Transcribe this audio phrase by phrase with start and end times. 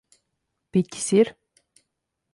[0.77, 1.33] Piķis ir?